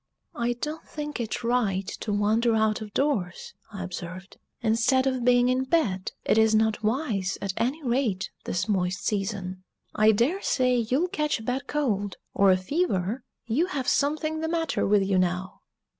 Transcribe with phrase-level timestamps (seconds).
[0.33, 5.47] "I don't think it right to wander out of doors," I observed, "instead of being
[5.47, 9.63] in bed; it is not wise, at any rate, this moist season.
[9.93, 14.87] I daresay you'll catch a bad cold, or a fever you have something the matter
[14.87, 15.61] with you now!"